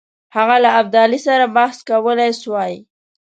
هغه 0.35 0.55
له 0.63 0.69
ابدالي 0.81 1.19
سره 1.27 1.45
بحث 1.57 1.77
کولای 1.89 2.31
سوای. 2.41 2.73